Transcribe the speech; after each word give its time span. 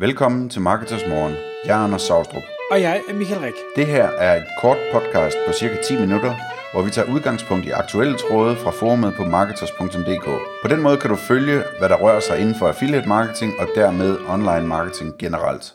Velkommen 0.00 0.48
til 0.48 0.60
Marketers 0.60 1.06
Morgen. 1.08 1.34
Jeg 1.64 1.80
er 1.80 1.84
Anders 1.84 2.02
Saustrup. 2.02 2.42
Og 2.70 2.80
jeg 2.80 3.02
er 3.08 3.14
Michael 3.14 3.40
Rik. 3.40 3.54
Det 3.76 3.86
her 3.86 4.04
er 4.04 4.36
et 4.36 4.46
kort 4.60 4.78
podcast 4.92 5.36
på 5.46 5.52
cirka 5.52 5.82
10 5.82 6.00
minutter, 6.00 6.34
hvor 6.72 6.82
vi 6.82 6.90
tager 6.90 7.12
udgangspunkt 7.14 7.66
i 7.66 7.70
aktuelle 7.70 8.16
tråde 8.18 8.56
fra 8.56 8.70
forumet 8.70 9.14
på 9.16 9.24
marketers.dk. 9.24 10.24
På 10.62 10.68
den 10.68 10.82
måde 10.82 10.96
kan 10.96 11.10
du 11.10 11.16
følge, 11.16 11.62
hvad 11.78 11.88
der 11.88 11.96
rører 11.96 12.20
sig 12.20 12.40
inden 12.40 12.54
for 12.54 12.68
affiliate 12.68 13.08
marketing 13.08 13.52
og 13.58 13.68
dermed 13.74 14.18
online 14.28 14.66
marketing 14.66 15.18
generelt. 15.18 15.74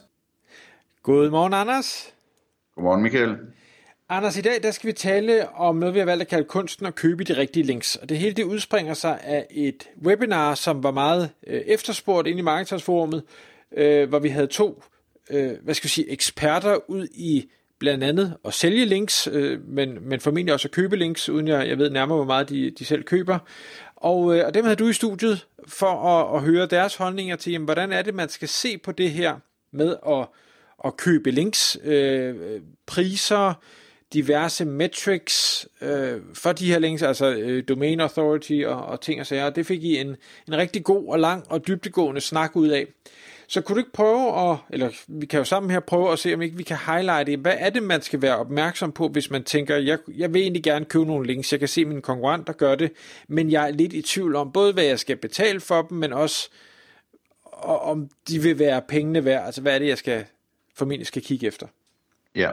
Godmorgen, 1.04 1.54
Anders. 1.54 2.14
Godmorgen, 2.76 3.02
Michael. 3.02 3.38
Anders, 4.10 4.38
i 4.38 4.42
dag 4.42 4.64
der 4.64 4.72
skal 4.72 4.88
vi 4.88 4.94
tale 4.94 5.50
om 5.50 5.76
noget, 5.76 5.96
vi 5.96 6.00
har 6.00 6.06
valgt 6.06 6.22
at 6.22 6.28
kalde 6.28 6.46
kunsten 6.46 6.86
at 6.86 6.96
købe 6.96 7.24
de 7.24 7.38
rigtige 7.38 7.66
links. 7.66 7.96
Og 7.96 8.10
det 8.10 8.18
hele 8.18 8.34
det 8.36 8.44
udspringer 8.44 8.94
sig 8.94 9.20
af 9.24 9.48
et 9.52 9.90
webinar, 10.06 10.56
som 10.56 10.84
var 10.84 10.92
meget 10.92 11.30
øh, 11.48 11.62
efterspurgt 11.66 12.28
inde 12.28 12.40
i 12.40 12.42
Marketersforumet, 12.42 13.24
øh, 13.78 14.10
hvor 14.10 14.20
vi 14.20 14.30
havde 14.30 14.48
to 14.48 14.84
øh, 15.30 15.52
hvad 15.64 15.74
skal 15.74 15.84
vi 15.84 15.90
sige, 15.90 16.12
eksperter 16.12 16.90
ud 16.90 17.08
i 17.12 17.50
blandt 17.80 18.04
andet 18.04 18.38
at 18.46 18.54
sælge 18.54 18.86
links, 18.86 19.28
øh, 19.32 19.68
men, 19.68 20.10
men 20.10 20.20
formentlig 20.20 20.54
også 20.54 20.68
at 20.68 20.72
købe 20.72 20.96
links, 20.96 21.30
uden 21.30 21.48
jeg, 21.48 21.68
jeg 21.68 21.78
ved 21.78 21.90
nærmere, 21.90 22.18
hvor 22.18 22.26
meget 22.26 22.50
de, 22.50 22.72
de 22.72 22.86
selv 22.86 23.04
køber. 23.04 23.40
Og, 23.96 24.38
øh, 24.38 24.46
og 24.46 24.54
dem 24.54 24.64
havde 24.64 24.76
du 24.76 24.88
i 24.88 24.94
studiet 24.94 25.48
for 25.68 25.88
at, 25.88 26.38
at 26.38 26.42
høre 26.42 26.66
deres 26.66 26.96
holdninger 26.96 27.36
til, 27.36 27.52
jamen, 27.52 27.66
hvordan 27.66 27.92
er 27.92 28.02
det, 28.02 28.16
man 28.16 28.30
skal 28.30 28.48
se 28.48 28.78
på 28.78 28.92
det 28.92 29.12
her 29.12 29.36
med 29.72 29.96
at, 30.08 30.28
at 30.86 30.98
købe 30.98 31.32
links, 31.32 31.78
øh, 31.84 32.36
priser, 32.86 33.54
diverse 34.14 34.66
metrics 34.66 35.68
øh, 35.82 36.22
for 36.34 36.52
de 36.52 36.72
her 36.72 36.80
links, 36.80 37.02
altså 37.02 37.36
øh, 37.36 37.64
domain 37.68 38.00
authority 38.00 38.62
og, 38.66 38.86
og 38.86 39.02
ting 39.02 39.20
og 39.20 39.26
sager. 39.26 39.50
Det 39.50 39.66
fik 39.66 39.84
I 39.84 39.98
en, 39.98 40.08
en 40.48 40.58
rigtig 40.58 40.84
god 40.84 41.08
og 41.08 41.20
lang 41.20 41.52
og 41.52 41.68
dybdegående 41.68 42.22
snak 42.22 42.56
ud 42.56 42.68
af. 42.68 42.88
Så 43.48 43.62
kunne 43.62 43.74
du 43.74 43.80
ikke 43.80 43.92
prøve 43.92 44.52
at, 44.52 44.58
eller 44.70 44.90
vi 45.08 45.26
kan 45.26 45.38
jo 45.38 45.44
sammen 45.44 45.72
her 45.72 45.80
prøve 45.80 46.12
at 46.12 46.20
se, 46.20 46.34
om 46.34 46.42
ikke 46.42 46.58
vi 46.58 46.64
kan 46.64 46.78
highlighte, 46.78 47.38
hvad 47.38 47.56
er 47.58 47.70
det, 47.70 47.84
man 47.84 48.02
skal 48.02 48.22
være 48.22 48.38
opmærksom 48.38 48.92
på, 48.92 49.08
hvis 49.08 49.32
man 49.32 49.44
tænker, 49.44 49.76
jeg, 49.76 49.98
jeg 50.08 50.34
vil 50.34 50.42
egentlig 50.42 50.64
gerne 50.64 50.86
købe 50.86 51.06
nogle 51.06 51.28
links, 51.28 51.52
jeg 51.52 51.60
kan 51.60 51.70
se 51.70 51.86
min 51.86 52.02
konkurrent, 52.02 52.58
gør 52.58 52.76
det, 52.76 52.92
men 53.28 53.52
jeg 53.52 53.68
er 53.68 53.72
lidt 53.72 53.94
i 53.94 54.02
tvivl 54.02 54.36
om, 54.36 54.52
både 54.52 54.74
hvad 54.74 54.84
jeg 54.84 55.00
skal 55.00 55.18
betale 55.18 55.60
for 55.60 55.82
dem, 55.82 55.98
men 55.98 56.14
også 56.14 56.50
om 57.64 58.10
de 58.28 58.40
vil 58.40 58.60
være 58.60 58.82
pengene 58.82 59.26
værd, 59.26 59.46
altså 59.46 59.62
hvad 59.62 59.76
er 59.76 59.80
det, 59.80 59.88
jeg 59.88 59.98
skal 59.98 60.26
formentlig 60.76 61.08
skal 61.08 61.22
kigge 61.22 61.48
efter. 61.48 61.68
Ja, 62.36 62.50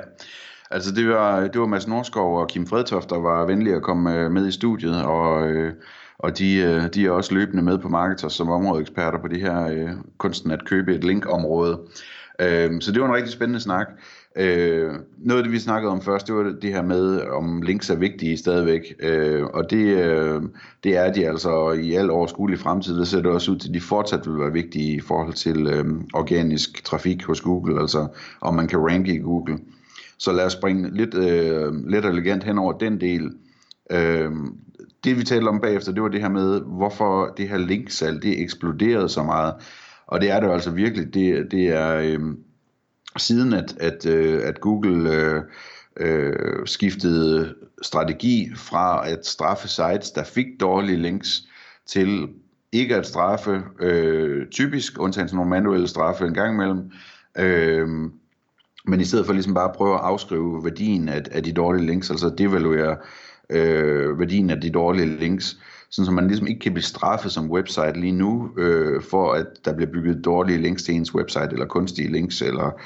altså 0.71 0.93
det 0.93 1.09
var, 1.09 1.41
det 1.41 1.61
var 1.61 1.67
Mads 1.67 1.87
Norskov 1.87 2.39
og 2.41 2.49
Kim 2.49 2.67
Fredtoft, 2.67 3.11
der 3.11 3.19
var 3.19 3.45
venlige 3.47 3.77
at 3.77 3.83
komme 3.83 4.15
øh, 4.15 4.31
med 4.31 4.49
i 4.49 4.53
studiet, 4.53 5.05
og 5.05 5.49
øh, 5.49 5.75
og 6.19 6.39
de, 6.39 6.57
øh, 6.57 6.83
de 6.95 7.07
er 7.07 7.11
også 7.11 7.35
løbende 7.35 7.63
med 7.63 7.79
på 7.79 7.89
Marketers 7.89 8.33
som 8.33 8.51
områdeeksperter 8.51 9.19
på 9.19 9.29
det 9.29 9.41
her 9.41 9.67
øh, 9.67 9.91
kunsten 10.19 10.51
at 10.51 10.65
købe 10.65 10.95
et 10.95 11.05
linkområde. 11.05 11.81
Øh, 12.41 12.81
så 12.81 12.93
det 12.93 13.01
var 13.01 13.09
en 13.09 13.15
rigtig 13.15 13.33
spændende 13.33 13.61
snak. 13.61 13.87
Øh, 14.37 14.93
noget 15.19 15.39
af 15.39 15.45
det, 15.45 15.53
vi 15.53 15.59
snakkede 15.59 15.93
om 15.93 16.03
først, 16.03 16.27
det 16.27 16.35
var 16.35 16.55
det 16.63 16.73
her 16.73 16.83
med, 16.83 17.21
om 17.21 17.63
links 17.63 17.91
er 17.91 17.97
vigtige 17.97 18.37
stadigvæk. 18.37 18.95
Øh, 19.01 19.45
og 19.45 19.71
det, 19.71 19.87
øh, 19.87 20.43
det 20.85 20.97
er 20.97 21.13
de 21.13 21.29
altså 21.29 21.73
i 21.73 21.95
al 21.95 22.11
overskuelig 22.11 22.59
fremtid. 22.59 22.99
Det 22.99 23.09
ser 23.09 23.23
det 23.23 23.31
også 23.31 23.51
ud 23.53 23.59
til, 23.59 23.69
at 23.69 23.75
de 23.75 23.81
fortsat 23.81 24.27
vil 24.27 24.39
være 24.39 24.53
vigtige 24.53 24.97
i 24.97 25.01
forhold 25.01 25.33
til 25.33 25.67
øh, 25.67 25.85
organisk 26.15 26.85
trafik 26.85 27.25
hos 27.25 27.41
Google, 27.41 27.81
altså 27.81 28.07
om 28.41 28.55
man 28.55 28.69
kan 28.69 28.79
ranke 28.79 29.15
i 29.15 29.19
Google. 29.19 29.59
Så 30.19 30.33
lad 30.33 30.47
os 30.47 30.53
springe 30.53 30.97
lidt, 30.97 31.15
øh, 31.15 31.87
lidt 31.89 32.05
elegant 32.05 32.45
hen 32.45 32.59
over 32.59 32.73
den 32.73 33.01
del. 33.01 33.31
Øh, 33.91 34.31
det 35.05 35.19
vi 35.19 35.25
talte 35.25 35.49
om 35.49 35.61
bagefter, 35.61 35.93
det 35.93 36.03
var 36.03 36.09
det 36.09 36.21
her 36.21 36.29
med, 36.29 36.61
hvorfor 36.61 37.35
det 37.37 37.49
her 37.49 37.59
linksalg, 37.59 38.23
det 38.23 38.41
eksploderede 38.43 39.09
så 39.09 39.23
meget. 39.23 39.55
Og 40.07 40.21
det 40.21 40.31
er 40.31 40.41
det 40.41 40.47
jo 40.47 40.53
altså 40.53 40.71
virkelig. 40.71 41.15
Det, 41.15 41.51
det 41.51 41.69
er 41.69 41.97
øh, 41.97 42.21
siden, 43.17 43.53
at, 43.53 43.77
at, 43.81 44.07
øh, 44.07 44.41
at 44.45 44.61
Google 44.61 45.15
øh, 45.15 45.43
øh, 45.97 46.67
skiftede 46.67 47.55
strategi 47.83 48.53
fra 48.57 49.09
at 49.09 49.27
straffe 49.27 49.69
sites, 49.69 50.11
der 50.11 50.25
fik 50.25 50.47
dårlige 50.61 51.03
links, 51.03 51.43
til 51.87 52.29
ikke 52.73 52.97
at 52.97 53.07
straffe, 53.07 53.63
øh, 53.81 54.47
typisk, 54.49 55.01
undtagen 55.01 55.29
sådan 55.29 55.37
nogle 55.37 55.51
manuelle 55.51 55.89
straffe 55.89 56.27
en 56.27 56.35
gang 56.35 56.55
imellem, 56.55 56.91
øh, 57.39 57.89
men 58.87 59.01
i 59.01 59.05
stedet 59.05 59.27
for 59.27 59.33
ligesom 59.33 59.55
bare 59.55 59.69
at 59.69 59.77
prøve 59.77 59.95
at 59.95 60.01
afskrive 60.01 60.65
værdien 60.65 61.09
af, 61.09 61.23
af 61.31 61.43
de 61.43 61.53
dårlige 61.53 61.87
links, 61.87 62.11
altså 62.11 62.35
devaluere 62.39 62.97
øh, 63.53 64.19
værdien 64.19 64.51
af 64.51 64.61
de 64.61 64.71
dårlige 64.71 65.19
links, 65.19 65.57
sådan 65.91 66.07
så 66.07 66.13
man 66.13 66.29
ligesom 66.29 66.47
ikke 66.47 66.61
kan 66.61 66.73
blive 66.73 66.85
straffet 66.85 67.33
som 67.33 67.51
website 67.51 68.01
lige 68.01 68.13
nu, 68.13 68.51
øh, 68.59 69.03
for 69.03 69.33
at 69.33 69.47
der 69.65 69.73
bliver 69.77 69.91
bygget 69.93 70.25
dårlige 70.25 70.63
links 70.63 70.83
til 70.83 70.95
ens 70.95 71.15
website, 71.15 71.49
eller 71.53 71.67
kunstige 71.67 72.13
links, 72.13 72.43
eller 72.43 72.81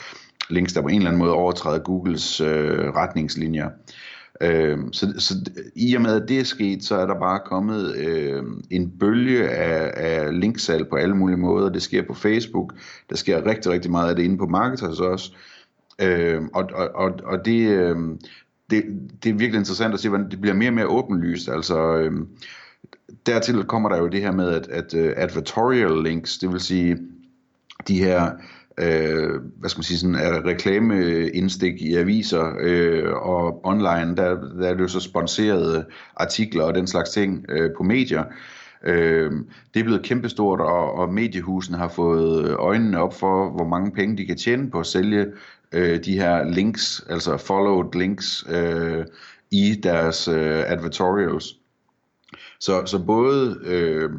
links, 0.50 0.72
der 0.72 0.82
på 0.82 0.88
en 0.88 0.96
eller 0.96 1.08
anden 1.08 1.18
måde 1.18 1.32
overtræder 1.32 1.78
Googles 1.78 2.40
øh, 2.40 2.78
retningslinjer. 2.78 3.70
Øh, 4.40 4.78
så, 4.92 5.14
så 5.18 5.34
i 5.76 5.94
og 5.94 6.02
med 6.02 6.22
at 6.22 6.28
det 6.28 6.40
er 6.40 6.44
sket, 6.44 6.84
så 6.84 6.96
er 6.96 7.06
der 7.06 7.18
bare 7.20 7.40
kommet 7.44 7.96
øh, 7.96 8.42
en 8.70 8.90
bølge 8.98 9.48
af, 9.48 9.92
af 9.96 10.40
linksalg 10.40 10.88
på 10.88 10.96
alle 10.96 11.16
mulige 11.16 11.36
måder. 11.36 11.68
Det 11.68 11.82
sker 11.82 12.02
på 12.06 12.14
Facebook, 12.14 12.74
der 13.10 13.16
sker 13.16 13.46
rigtig, 13.46 13.72
rigtig 13.72 13.90
meget 13.90 14.10
af 14.10 14.16
det 14.16 14.22
inde 14.22 14.38
på 14.38 14.46
Marketers 14.46 15.00
også. 15.00 15.32
Øh, 16.02 16.42
og, 16.54 16.70
og, 16.74 16.90
og, 16.94 17.12
og 17.24 17.44
det, 17.44 17.68
øh, 17.68 17.96
det, 18.70 18.84
det 19.22 19.30
er 19.30 19.34
virkelig 19.34 19.58
interessant 19.58 19.94
at 19.94 20.00
se, 20.00 20.08
hvordan 20.08 20.30
det 20.30 20.40
bliver 20.40 20.54
mere 20.54 20.70
og 20.70 20.74
mere 20.74 20.86
åbenlyst. 20.86 21.48
Altså, 21.48 21.96
øhm, 21.96 22.28
dertil 23.26 23.64
kommer 23.64 23.88
der 23.88 23.98
jo 23.98 24.08
det 24.08 24.20
her 24.20 24.32
med, 24.32 24.48
at, 24.48 24.68
at 24.68 24.94
uh, 24.94 25.12
advertorial 25.16 26.02
links, 26.02 26.38
det 26.38 26.52
vil 26.52 26.60
sige 26.60 26.98
de 27.88 27.98
her 27.98 28.30
øh, 28.78 29.40
hvad 29.56 29.70
skal 29.70 29.78
man 29.78 29.84
sige, 29.84 29.98
sådan, 29.98 30.44
reklameindstik 30.46 31.82
i 31.82 31.94
aviser 31.94 32.52
øh, 32.60 33.12
og 33.12 33.66
online, 33.66 34.16
der, 34.16 34.34
der 34.60 34.68
er 34.68 34.74
det 34.74 34.80
jo 34.80 34.88
så 34.88 35.00
sponserede 35.00 35.84
artikler 36.16 36.64
og 36.64 36.74
den 36.74 36.86
slags 36.86 37.10
ting 37.10 37.44
øh, 37.48 37.70
på 37.76 37.82
medier. 37.82 38.24
Øh, 38.86 39.32
det 39.74 39.80
er 39.80 39.84
blevet 39.84 40.02
kæmpestort, 40.02 40.60
og, 40.60 40.92
og 40.92 41.14
mediehusene 41.14 41.78
har 41.78 41.88
fået 41.88 42.48
øh, 42.48 42.56
øjnene 42.58 43.00
op 43.00 43.14
for, 43.14 43.50
hvor 43.50 43.66
mange 43.68 43.90
penge 43.90 44.16
de 44.16 44.26
kan 44.26 44.36
tjene 44.36 44.70
på 44.70 44.80
at 44.80 44.86
sælge 44.86 45.26
øh, 45.72 46.04
de 46.04 46.18
her 46.18 46.44
links, 46.44 47.06
altså 47.08 47.36
followed 47.36 47.94
links 47.94 48.44
øh, 48.48 49.04
i 49.50 49.80
deres 49.82 50.28
øh, 50.28 50.62
advertorials. 50.66 51.44
Så, 52.60 52.86
så 52.86 53.04
både 53.04 53.58
øh, 53.64 54.10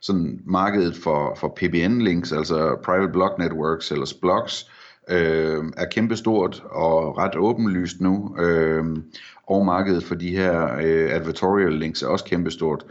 sådan 0.00 0.40
markedet 0.44 0.96
for, 0.96 1.34
for 1.40 1.48
PBN-links, 1.60 2.32
altså 2.32 2.76
Private 2.84 3.12
Blog 3.12 3.30
Networks 3.38 3.90
eller 3.92 4.12
blogs, 4.20 4.70
øh, 5.10 5.64
er 5.76 5.86
kæmpestort 5.90 6.62
og 6.70 7.18
ret 7.18 7.36
åbenlyst 7.36 8.00
nu, 8.00 8.36
øh, 8.38 8.84
og 9.46 9.64
markedet 9.64 10.04
for 10.04 10.14
de 10.14 10.36
her 10.36 10.74
øh, 10.74 11.14
advertorial 11.14 11.72
links 11.72 12.02
er 12.02 12.06
også 12.06 12.24
kæmpestort. 12.24 12.84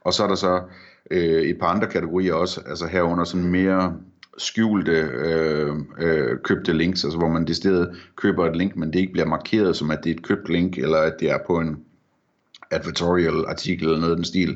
Og 0.00 0.12
så 0.14 0.22
er 0.22 0.28
der 0.28 0.34
så 0.34 0.62
øh, 1.10 1.42
et 1.42 1.58
par 1.60 1.66
andre 1.66 1.86
kategorier 1.86 2.34
også, 2.34 2.60
altså 2.66 2.86
herunder 2.86 3.24
sådan 3.24 3.50
mere 3.50 3.96
skjulte 4.38 4.92
øh, 4.92 5.74
øh, 5.98 6.38
købte 6.44 6.72
links, 6.72 7.04
altså 7.04 7.18
hvor 7.18 7.28
man 7.28 7.48
i 7.48 7.54
stedet 7.54 7.96
køber 8.16 8.46
et 8.46 8.56
link, 8.56 8.76
men 8.76 8.92
det 8.92 8.98
ikke 8.98 9.12
bliver 9.12 9.26
markeret 9.26 9.76
som, 9.76 9.90
at 9.90 9.98
det 10.04 10.10
er 10.10 10.14
et 10.14 10.22
købt 10.22 10.48
link, 10.48 10.78
eller 10.78 10.98
at 10.98 11.14
det 11.20 11.30
er 11.30 11.38
på 11.46 11.58
en 11.58 11.76
advertorial 12.70 13.44
artikel 13.48 13.84
eller 13.84 13.98
noget 13.98 14.10
af 14.10 14.16
den 14.16 14.24
stil. 14.24 14.48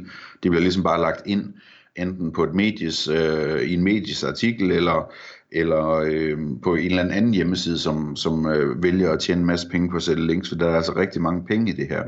Det 0.43 0.51
bliver 0.51 0.61
ligesom 0.61 0.83
bare 0.83 1.01
lagt 1.01 1.23
ind, 1.27 1.55
enten 1.97 2.33
på 2.33 2.45
et 2.45 2.55
medies, 2.55 3.09
øh, 3.09 3.63
i 3.63 3.75
en 3.75 3.85
medies 3.85 4.25
artikel, 4.25 4.71
eller, 4.71 5.13
eller 5.53 5.89
øh, 5.89 6.39
på 6.63 6.75
en 6.75 6.87
eller 6.87 7.03
anden 7.03 7.35
hjemmeside, 7.35 7.79
som, 7.79 8.17
som 8.17 8.47
øh, 8.47 8.83
vælger 8.83 9.13
at 9.13 9.21
tjene 9.21 9.41
en 9.41 9.47
masse 9.47 9.69
penge 9.69 9.91
på 9.91 9.97
at 9.97 10.03
sætte 10.03 10.27
links, 10.27 10.49
for 10.49 10.57
der 10.57 10.69
er 10.69 10.77
altså 10.77 10.97
rigtig 10.97 11.23
mange 11.23 11.45
penge 11.45 11.73
i 11.73 11.77
det 11.77 11.89
her. 11.89 12.03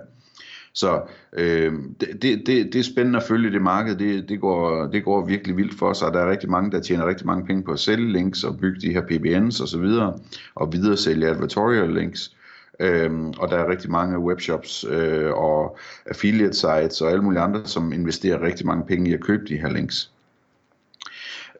Så 0.75 1.03
øh, 1.33 1.73
det, 2.01 2.23
det, 2.23 2.47
det 2.47 2.75
er 2.75 2.83
spændende 2.83 3.17
at 3.17 3.23
følge 3.23 3.51
det 3.51 3.63
marked. 3.63 3.97
Det, 3.97 4.29
det, 4.29 4.41
går, 4.41 4.87
det 4.87 5.05
går 5.05 5.27
virkelig 5.27 5.57
vildt 5.57 5.79
for 5.79 5.93
sig. 5.93 6.13
Der 6.13 6.21
er 6.21 6.31
rigtig 6.31 6.51
mange, 6.51 6.71
der 6.71 6.81
tjener 6.81 7.07
rigtig 7.07 7.27
mange 7.27 7.47
penge 7.47 7.63
på 7.63 7.73
at 7.73 7.79
sælge 7.79 8.13
links 8.13 8.45
og 8.45 8.59
bygge 8.59 8.81
de 8.81 8.93
her 8.93 9.01
PBNs 9.01 9.61
og 9.61 9.69
så 9.69 9.79
videre, 9.79 10.19
og 10.55 10.73
videre 10.73 10.97
sælge 10.97 11.29
advertorial 11.29 11.91
links. 11.91 12.37
Øhm, 12.81 13.29
og 13.29 13.51
der 13.51 13.57
er 13.57 13.71
rigtig 13.71 13.91
mange 13.91 14.19
webshops 14.19 14.85
øh, 14.91 15.33
og 15.33 15.79
affiliate 16.07 16.55
sites 16.55 17.01
og 17.01 17.11
alle 17.11 17.23
mulige 17.23 17.41
andre, 17.41 17.67
som 17.67 17.93
investerer 17.93 18.43
rigtig 18.43 18.67
mange 18.67 18.85
penge 18.87 19.11
i 19.11 19.15
at 19.15 19.21
købe 19.21 19.45
de 19.49 19.57
her 19.57 19.71
links. 19.71 20.11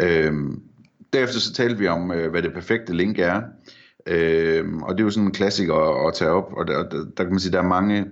Øhm, 0.01 0.63
derefter 1.13 1.41
så 1.41 1.53
talte 1.53 1.79
vi 1.79 1.89
om, 1.89 2.13
øh, 2.13 2.31
hvad 2.31 2.43
det 2.43 2.53
perfekte 2.53 2.93
link 2.93 3.19
er. 3.19 3.43
Øhm, 4.07 4.83
og 4.83 4.95
det 4.95 5.01
er 5.01 5.05
jo 5.05 5.11
sådan 5.11 5.27
en 5.27 5.33
klassiker 5.33 5.75
at, 5.75 6.09
at 6.09 6.15
tage 6.15 6.31
op, 6.31 6.53
og 6.53 6.67
der, 6.67 6.89
der, 6.89 7.05
der 7.17 7.25
kan 7.25 7.31
man 7.31 7.41
sige, 7.41 7.53
der 7.53 7.59
er 7.59 7.69
mange 7.69 8.05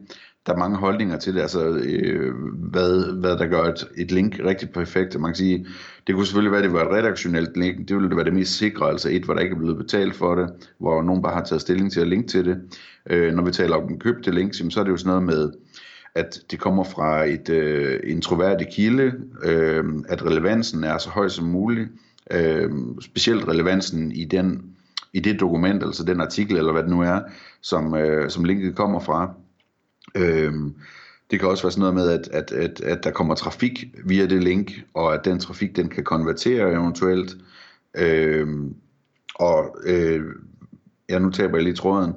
der 0.46 0.52
er 0.52 0.56
mange 0.56 0.76
holdninger 0.76 1.18
til 1.18 1.34
det, 1.34 1.40
altså 1.40 1.80
øh, 1.84 2.34
hvad, 2.70 3.20
hvad 3.20 3.36
der 3.36 3.46
gør 3.46 3.62
et, 3.62 3.88
et 3.96 4.12
link 4.12 4.40
rigtig 4.44 4.70
perfekt. 4.70 5.20
Man 5.20 5.30
kan 5.30 5.36
sige, 5.36 5.66
det 6.06 6.14
kunne 6.14 6.26
selvfølgelig 6.26 6.52
være, 6.52 6.62
at 6.62 6.64
det 6.64 6.72
var 6.72 6.84
et 6.84 6.92
redaktionelt 6.92 7.56
link, 7.56 7.88
det 7.88 7.96
ville 7.96 8.08
det 8.08 8.16
være 8.16 8.24
det 8.24 8.34
mest 8.34 8.58
sikre, 8.58 8.88
altså 8.88 9.08
et, 9.10 9.24
hvor 9.24 9.34
der 9.34 9.40
ikke 9.40 9.54
er 9.54 9.58
blevet 9.58 9.76
betalt 9.76 10.16
for 10.16 10.34
det, 10.34 10.50
hvor 10.78 11.02
nogen 11.02 11.22
bare 11.22 11.34
har 11.34 11.44
taget 11.44 11.60
stilling 11.60 11.92
til 11.92 12.00
at 12.00 12.08
linke 12.08 12.28
til 12.28 12.44
det. 12.44 12.58
Øh, 13.10 13.34
når 13.34 13.42
vi 13.42 13.50
taler 13.50 13.76
om 13.76 13.98
købte 13.98 14.30
links, 14.30 14.62
så 14.70 14.80
er 14.80 14.84
det 14.84 14.90
jo 14.90 14.96
sådan 14.96 15.08
noget 15.08 15.22
med, 15.22 15.52
at 16.14 16.38
det 16.50 16.58
kommer 16.60 16.84
fra 16.84 17.24
et, 17.24 17.48
øh, 17.48 18.00
en 18.04 18.20
troværdig 18.20 18.66
kilde, 18.72 19.12
øh, 19.44 19.84
at 20.08 20.26
relevansen 20.26 20.84
er 20.84 20.98
så 20.98 21.08
høj 21.08 21.28
som 21.28 21.46
muligt, 21.46 21.88
øh, 22.30 22.70
specielt 23.00 23.48
relevansen 23.48 24.12
i 24.12 24.24
den 24.24 24.62
i 25.14 25.20
det 25.20 25.40
dokument, 25.40 25.82
altså 25.82 26.04
den 26.04 26.20
artikel, 26.20 26.56
eller 26.56 26.72
hvad 26.72 26.82
det 26.82 26.90
nu 26.90 27.02
er, 27.02 27.20
som, 27.60 27.94
øh, 27.94 28.30
som 28.30 28.44
linket 28.44 28.76
kommer 28.76 29.00
fra. 29.00 29.34
Øhm, 30.14 30.74
det 31.30 31.40
kan 31.40 31.48
også 31.48 31.62
være 31.62 31.72
sådan 31.72 31.80
noget 31.80 31.94
med, 31.94 32.08
at, 32.10 32.28
at, 32.28 32.52
at, 32.52 32.80
at 32.80 33.04
der 33.04 33.10
kommer 33.10 33.34
trafik 33.34 33.84
via 34.04 34.26
det 34.26 34.42
link, 34.42 34.72
og 34.94 35.14
at 35.14 35.24
den 35.24 35.38
trafik, 35.38 35.76
den 35.76 35.88
kan 35.88 36.04
konvertere 36.04 36.72
eventuelt. 36.72 37.36
Øhm, 37.94 38.74
og 39.34 39.76
øh, 39.84 40.20
ja, 41.08 41.18
nu 41.18 41.30
taber 41.30 41.56
jeg 41.56 41.64
lige 41.64 41.74
tråden. 41.74 42.12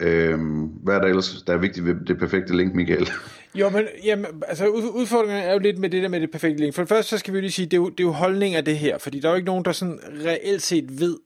Øhm, 0.00 0.64
hvad 0.64 0.94
er 0.94 1.00
der 1.00 1.06
ellers, 1.06 1.42
der 1.46 1.52
er 1.52 1.58
vigtigt 1.58 1.86
ved 1.86 1.94
det 2.06 2.18
perfekte 2.18 2.56
link, 2.56 2.74
Michael? 2.74 3.08
Jo, 3.54 3.68
men 3.68 3.84
jamen, 4.04 4.26
altså, 4.48 4.66
udfordringen 4.68 5.44
er 5.44 5.52
jo 5.52 5.58
lidt 5.58 5.78
med 5.78 5.90
det 5.90 6.02
der 6.02 6.08
med 6.08 6.20
det 6.20 6.30
perfekte 6.30 6.60
link. 6.60 6.74
For 6.74 6.82
det 6.82 6.88
første, 6.88 7.10
så 7.10 7.18
skal 7.18 7.32
vi 7.32 7.38
jo 7.38 7.40
lige 7.40 7.52
sige, 7.52 7.66
det 7.66 7.72
er 7.72 7.76
jo, 7.76 7.88
det 7.88 8.00
er 8.00 8.04
jo 8.04 8.10
holdning 8.10 8.54
af 8.54 8.64
det 8.64 8.78
her, 8.78 8.98
fordi 8.98 9.20
der 9.20 9.28
er 9.28 9.32
jo 9.32 9.36
ikke 9.36 9.46
nogen, 9.46 9.64
der 9.64 9.72
sådan 9.72 10.00
reelt 10.24 10.62
set 10.62 11.00
ved, 11.00 11.16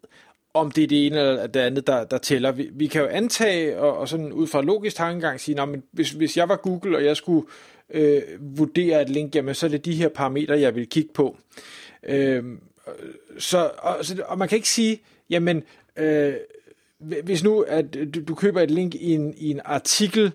om 0.54 0.70
det 0.70 0.84
er 0.84 0.88
det 0.88 1.06
ene 1.06 1.20
eller 1.20 1.46
det 1.46 1.60
andet, 1.60 1.86
der, 1.86 2.04
der 2.04 2.18
tæller. 2.18 2.52
Vi, 2.52 2.68
vi 2.72 2.86
kan 2.86 3.02
jo 3.02 3.08
antage, 3.08 3.78
og, 3.78 3.98
og 3.98 4.08
sådan 4.08 4.32
ud 4.32 4.46
fra 4.46 4.62
logisk 4.62 4.96
tankegang 4.96 5.40
sige, 5.40 5.66
men 5.66 5.82
hvis, 5.92 6.10
hvis 6.10 6.36
jeg 6.36 6.48
var 6.48 6.56
Google, 6.56 6.96
og 6.96 7.04
jeg 7.04 7.16
skulle 7.16 7.46
øh, 7.90 8.22
vurdere 8.40 9.02
et 9.02 9.10
link, 9.10 9.34
jamen 9.34 9.54
så 9.54 9.66
er 9.66 9.70
det 9.70 9.84
de 9.84 9.94
her 9.94 10.08
parametre, 10.08 10.60
jeg 10.60 10.74
vil 10.74 10.88
kigge 10.88 11.10
på. 11.14 11.36
Øh, 12.02 12.44
så, 13.38 13.70
og, 13.78 14.04
så, 14.04 14.22
og 14.26 14.38
man 14.38 14.48
kan 14.48 14.56
ikke 14.56 14.68
sige, 14.68 15.00
jamen, 15.30 15.62
øh, 15.96 16.34
hvis 16.98 17.44
nu 17.44 17.60
at 17.60 17.94
du, 17.94 18.20
du 18.28 18.34
køber 18.34 18.60
et 18.60 18.70
link 18.70 18.94
i 18.94 19.14
en, 19.14 19.34
i 19.36 19.50
en 19.50 19.60
artikel, 19.64 20.32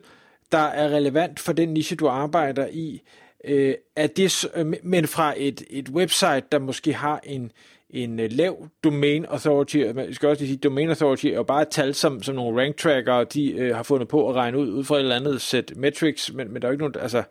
der 0.52 0.58
er 0.58 0.90
relevant 0.90 1.40
for 1.40 1.54
den 1.54 1.70
niche, 1.70 1.96
du 1.96 2.08
arbejder 2.08 2.68
i, 2.72 3.02
øh, 3.44 3.76
er 3.96 4.08
det, 4.08 4.48
men 4.84 5.08
fra 5.08 5.34
et, 5.38 5.64
et 5.70 5.90
website, 5.90 6.44
der 6.52 6.60
måske 6.60 6.94
har 6.94 7.20
en, 7.24 7.52
en 7.90 8.20
uh, 8.20 8.26
lav 8.30 8.68
domain 8.84 9.26
authority, 9.26 9.78
man 9.96 10.14
skal 10.14 10.30
også 10.30 10.46
sige, 10.46 10.58
domain 10.58 10.90
authority 10.90 11.26
er 11.26 11.34
jo 11.34 11.44
bare 11.44 11.62
et 11.62 11.68
tal, 11.68 11.94
som, 11.94 12.24
som 12.24 12.36
nogle 12.36 12.62
rank 12.62 12.78
tracker, 12.78 13.24
de 13.24 13.52
øh, 13.52 13.76
har 13.76 13.84
fundet 13.84 14.08
på 14.08 14.30
at 14.30 14.36
regne 14.36 14.58
ud, 14.58 14.72
ud 14.72 14.84
fra 14.84 14.96
et 14.96 15.00
eller 15.00 15.16
andet 15.16 15.42
sæt 15.42 15.74
metrics, 15.76 16.34
men, 16.34 16.54
men 16.54 16.62
der 16.62 16.68
er 16.68 16.72
jo 16.72 16.74
ikke 16.74 16.84
nogen, 16.84 16.96
altså, 17.02 17.24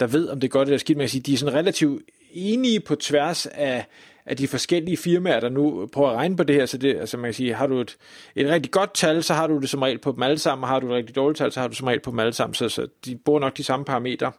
der 0.00 0.06
ved, 0.06 0.28
om 0.28 0.40
det 0.40 0.48
er 0.48 0.52
godt 0.52 0.68
eller 0.68 0.78
skidt, 0.78 0.98
man 0.98 1.02
kan 1.02 1.10
sige, 1.10 1.22
de 1.22 1.32
er 1.32 1.36
sådan 1.36 1.54
relativt 1.54 2.02
enige 2.32 2.80
på 2.80 2.94
tværs 2.94 3.46
af, 3.46 3.86
af 4.26 4.36
de 4.36 4.48
forskellige 4.48 4.96
firmaer, 4.96 5.40
der 5.40 5.48
nu 5.48 5.88
prøver 5.92 6.10
at 6.10 6.16
regne 6.16 6.36
på 6.36 6.42
det 6.42 6.56
her, 6.56 6.66
så 6.66 6.78
det, 6.78 6.96
altså 6.96 7.16
man 7.16 7.28
kan 7.28 7.34
sige, 7.34 7.54
har 7.54 7.66
du 7.66 7.80
et, 7.80 7.96
et 8.34 8.48
rigtig 8.48 8.72
godt 8.72 8.94
tal, 8.94 9.22
så 9.22 9.34
har 9.34 9.46
du 9.46 9.58
det 9.58 9.68
som 9.68 9.82
regel 9.82 9.98
på 9.98 10.12
dem 10.12 10.22
alle 10.22 10.38
sammen, 10.38 10.62
og 10.62 10.68
har 10.68 10.80
du 10.80 10.86
et 10.86 10.92
rigtig 10.92 11.16
dårligt 11.16 11.38
tal, 11.38 11.52
så 11.52 11.60
har 11.60 11.68
du 11.68 11.74
som 11.74 11.86
regel 11.86 12.00
på 12.00 12.10
dem 12.10 12.18
alle 12.18 12.32
sammen, 12.32 12.54
så, 12.54 12.68
så 12.68 12.86
de 13.04 13.16
bruger 13.24 13.40
nok 13.40 13.56
de 13.56 13.64
samme 13.64 13.84
parametre. 13.84 14.32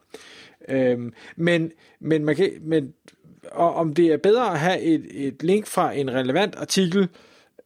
Øhm, 0.69 1.13
men, 1.35 1.71
men, 1.99 2.25
man 2.25 2.35
kan, 2.35 2.51
men 2.61 2.93
og 3.51 3.75
om 3.75 3.93
det 3.93 4.05
er 4.05 4.17
bedre 4.17 4.51
at 4.51 4.59
have 4.59 4.81
et, 4.81 5.05
et 5.27 5.43
link 5.43 5.67
fra 5.67 5.91
en 5.91 6.13
relevant 6.13 6.55
artikel 6.55 7.09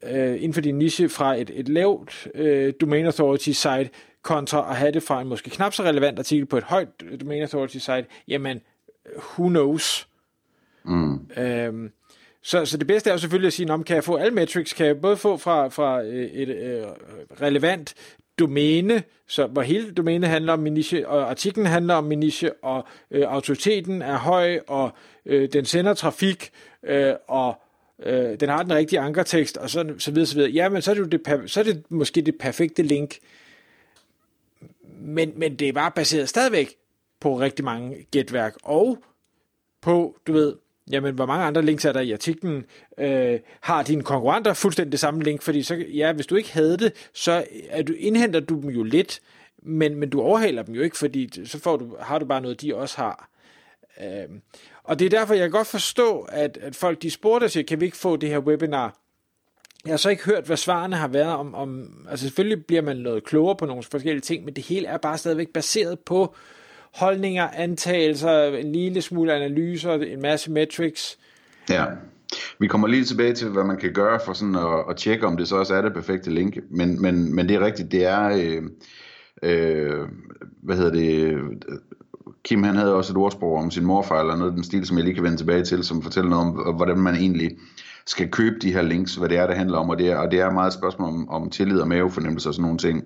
øh, 0.03 0.35
inden 0.35 0.53
for 0.53 0.61
din 0.61 0.77
niche 0.77 1.09
fra 1.09 1.35
et, 1.35 1.51
et 1.53 1.69
lavt 1.69 2.27
øh, 2.35 2.73
domain 2.81 3.05
authority 3.05 3.49
site, 3.49 3.89
kontra 4.21 4.69
at 4.69 4.75
have 4.75 4.91
det 4.91 5.03
fra 5.03 5.21
en 5.21 5.27
måske 5.27 5.49
knap 5.49 5.73
så 5.73 5.83
relevant 5.83 6.19
artikel 6.19 6.45
på 6.45 6.57
et 6.57 6.63
højt 6.63 6.87
domain 7.21 7.41
authority 7.41 7.77
site, 7.77 8.05
jamen, 8.27 8.61
who 9.17 9.49
knows? 9.49 10.07
Mm. 10.83 11.29
Øhm, 11.37 11.91
så, 12.43 12.65
så 12.65 12.77
det 12.77 12.87
bedste 12.87 13.09
er 13.09 13.13
jo 13.13 13.17
selvfølgelig 13.17 13.47
at 13.47 13.53
sige, 13.53 13.71
om 13.71 13.83
kan 13.83 13.95
jeg 13.95 14.03
få 14.03 14.15
alle 14.15 14.33
metrics, 14.33 14.73
kan 14.73 14.85
jeg 14.85 15.01
både 15.01 15.17
få 15.17 15.37
fra, 15.37 15.67
fra 15.67 16.03
øh, 16.03 16.25
et, 16.25 16.49
et 16.49 16.55
øh, 16.55 16.87
relevant 17.41 17.95
domæne, 18.41 19.03
så, 19.27 19.47
hvor 19.47 19.61
hele 19.61 19.91
domæne 19.91 20.27
handler 20.27 20.53
om 20.53 20.59
min 20.59 20.73
niche, 20.73 21.07
og 21.07 21.29
artiklen 21.29 21.65
handler 21.65 21.93
om 21.93 22.03
min 22.03 22.19
niche, 22.19 22.53
og 22.53 22.85
øh, 23.11 23.23
autoriteten 23.27 24.01
er 24.01 24.17
høj, 24.17 24.59
og 24.67 24.91
øh, 25.25 25.53
den 25.53 25.65
sender 25.65 25.93
trafik, 25.93 26.51
øh, 26.83 27.13
og 27.27 27.61
øh, 28.03 28.39
den 28.39 28.49
har 28.49 28.63
den 28.63 28.73
rigtige 28.73 28.99
ankertekst, 28.99 29.57
og 29.57 29.69
så, 29.69 29.93
så 29.97 30.11
videre, 30.11 30.25
så 30.25 30.35
videre. 30.35 30.51
Ja, 30.51 30.69
men 30.69 30.81
så 30.81 30.91
er 30.91 30.95
det, 30.95 31.01
jo 31.01 31.05
det, 31.05 31.51
så 31.51 31.59
er 31.59 31.63
det 31.63 31.83
måske 31.89 32.21
det 32.21 32.35
perfekte 32.39 32.83
link. 32.83 33.19
Men, 35.01 35.33
men 35.35 35.55
det 35.55 35.69
er 35.69 35.73
bare 35.73 35.91
baseret 35.91 36.29
stadigvæk 36.29 36.75
på 37.19 37.39
rigtig 37.39 37.65
mange 37.65 38.05
gætværk, 38.11 38.57
og 38.63 38.97
på, 39.81 40.15
du 40.27 40.33
ved, 40.33 40.55
jamen 40.91 41.15
hvor 41.15 41.25
mange 41.25 41.45
andre 41.45 41.61
links 41.61 41.85
er 41.85 41.91
der 41.91 41.99
i 41.99 42.11
artiklen, 42.11 42.65
øh, 42.97 43.39
har 43.61 43.83
dine 43.83 44.03
konkurrenter 44.03 44.53
fuldstændig 44.53 44.91
det 44.91 44.99
samme 44.99 45.23
link, 45.23 45.41
fordi 45.41 45.63
så, 45.63 45.75
ja, 45.75 46.13
hvis 46.13 46.27
du 46.27 46.35
ikke 46.35 46.53
havde 46.53 46.77
det, 46.77 47.09
så 47.13 47.45
er 47.69 47.81
du, 47.81 47.93
indhenter 47.97 48.39
du 48.39 48.61
dem 48.61 48.69
jo 48.69 48.83
lidt, 48.83 49.19
men, 49.63 49.95
men 49.95 50.09
du 50.09 50.21
overhaler 50.21 50.63
dem 50.63 50.75
jo 50.75 50.81
ikke, 50.81 50.97
fordi 50.97 51.45
så 51.45 51.59
får 51.59 51.77
du, 51.77 51.95
har 51.99 52.19
du 52.19 52.25
bare 52.25 52.41
noget, 52.41 52.61
de 52.61 52.75
også 52.75 52.97
har. 52.97 53.29
Øh, 54.01 54.29
og 54.83 54.99
det 54.99 55.05
er 55.05 55.09
derfor, 55.09 55.33
jeg 55.33 55.43
kan 55.43 55.51
godt 55.51 55.67
forstå, 55.67 56.19
at, 56.21 56.57
at 56.61 56.75
folk 56.75 57.01
de 57.01 57.11
spurgte 57.11 57.49
sig, 57.49 57.67
kan 57.67 57.79
vi 57.79 57.85
ikke 57.85 57.97
få 57.97 58.15
det 58.15 58.29
her 58.29 58.39
webinar? 58.39 58.97
Jeg 59.85 59.91
har 59.91 59.97
så 59.97 60.09
ikke 60.09 60.23
hørt, 60.23 60.45
hvad 60.45 60.57
svarene 60.57 60.95
har 60.95 61.07
været 61.07 61.33
om, 61.33 61.55
om 61.55 61.91
altså 62.09 62.25
selvfølgelig 62.25 62.65
bliver 62.65 62.81
man 62.81 62.97
noget 62.97 63.23
klogere 63.23 63.55
på 63.55 63.65
nogle 63.65 63.83
forskellige 63.83 64.21
ting, 64.21 64.45
men 64.45 64.53
det 64.55 64.63
hele 64.63 64.87
er 64.87 64.97
bare 64.97 65.17
stadigvæk 65.17 65.49
baseret 65.53 65.99
på 65.99 66.35
holdninger, 66.93 67.47
antagelser, 67.53 68.43
en 68.43 68.71
lille 68.71 69.01
smule 69.01 69.33
analyser, 69.33 69.93
en 69.93 70.21
masse 70.21 70.51
metrics. 70.51 71.17
Ja. 71.69 71.85
Vi 72.59 72.67
kommer 72.67 72.87
lige 72.87 73.03
tilbage 73.03 73.33
til, 73.33 73.49
hvad 73.49 73.63
man 73.63 73.77
kan 73.77 73.93
gøre 73.93 74.19
for 74.25 74.33
sådan 74.33 74.55
at, 74.55 74.85
at 74.89 74.97
tjekke, 74.97 75.27
om 75.27 75.37
det 75.37 75.47
så 75.47 75.55
også 75.55 75.75
er 75.75 75.81
det 75.81 75.93
perfekte 75.93 76.29
link. 76.29 76.57
Men, 76.69 77.01
men, 77.01 77.35
men 77.35 77.49
det 77.49 77.55
er 77.55 77.65
rigtigt, 77.65 77.91
det 77.91 78.05
er, 78.05 78.29
øh, 78.29 78.63
øh, 79.43 80.07
hvad 80.63 80.75
hedder 80.75 80.91
det, 80.91 81.37
Kim 82.43 82.63
han 82.63 82.75
havde 82.75 82.95
også 82.95 83.13
et 83.13 83.17
ordsprog 83.17 83.55
om 83.57 83.71
sin 83.71 83.85
morfar, 83.85 84.19
eller 84.19 84.35
noget 84.35 84.51
af 84.51 84.55
den 84.55 84.63
stil, 84.63 84.85
som 84.85 84.97
jeg 84.97 85.05
lige 85.05 85.15
kan 85.15 85.23
vende 85.23 85.37
tilbage 85.37 85.63
til, 85.63 85.83
som 85.83 86.01
fortæller 86.01 86.29
noget 86.29 86.67
om, 86.67 86.75
hvordan 86.75 86.97
man 86.97 87.15
egentlig 87.15 87.51
skal 88.05 88.31
købe 88.31 88.55
de 88.61 88.73
her 88.73 88.81
links, 88.81 89.15
hvad 89.15 89.29
det 89.29 89.37
er, 89.37 89.47
det 89.47 89.57
handler 89.57 89.77
om, 89.77 89.89
og 89.89 89.99
det 89.99 90.09
er, 90.09 90.17
og 90.17 90.31
det 90.31 90.39
er 90.39 90.51
meget 90.51 90.67
et 90.67 90.73
spørgsmål 90.73 91.09
om, 91.09 91.29
om 91.29 91.49
tillid 91.49 91.79
og 91.79 91.87
mavefornemmelse 91.87 92.49
og 92.49 92.53
sådan 92.53 92.63
nogle 92.63 92.77
ting. 92.77 93.03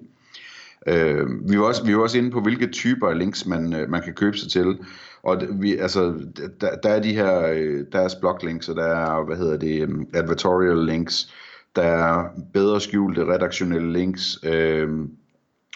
Øh, 0.86 1.50
vi, 1.50 1.60
var 1.60 1.66
også, 1.66 1.86
vi 1.86 1.96
var 1.96 2.02
også 2.02 2.18
inde 2.18 2.32
på, 2.32 2.42
hvilke 2.42 2.68
typer 2.68 3.08
af 3.08 3.18
links 3.18 3.46
man, 3.46 3.74
øh, 3.74 3.90
man 3.90 4.02
kan 4.02 4.14
købe 4.14 4.38
sig 4.38 4.52
til. 4.52 4.78
Og 5.24 5.42
vi, 5.52 5.78
altså, 5.78 6.14
der, 6.62 6.76
der 6.84 6.90
er 6.90 7.02
de 7.02 7.14
her, 7.14 7.48
øh, 7.48 7.86
der 7.92 8.00
er 8.00 8.16
bloglinks, 8.20 8.70
og 8.70 8.76
der 8.76 8.86
er, 8.86 9.26
hvad 9.26 9.38
hedder 9.38 9.58
det, 9.58 9.82
øhm, 9.82 10.08
advertorial 10.14 10.78
links, 10.78 11.34
der 11.76 11.82
er 11.82 12.26
bedre 12.54 12.82
skjulte 12.82 13.26
redaktionelle 13.26 13.94
links, 13.94 14.40
øh, 14.44 14.90